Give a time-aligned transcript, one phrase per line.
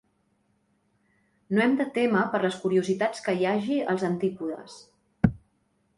[1.57, 4.83] No hem de témer per les curiositats que hi hagi als antípodes.